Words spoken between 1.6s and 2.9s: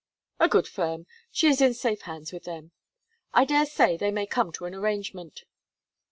in safe hands with them.